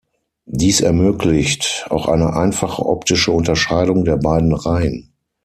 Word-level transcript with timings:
Dies 0.47 0.81
ermöglicht 0.81 1.85
auch 1.91 2.07
eine 2.07 2.33
einfache 2.33 2.83
optische 2.83 3.31
Unterscheidung 3.33 4.03
der 4.03 4.17
beiden 4.17 4.51
Reihen. 4.51 5.13